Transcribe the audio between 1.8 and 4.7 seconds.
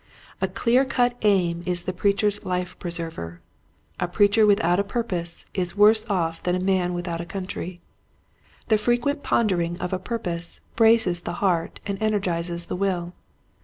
the preacher's life preserver. A preacher